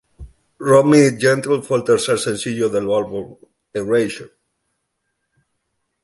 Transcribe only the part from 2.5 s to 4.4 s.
del álbum Erasure.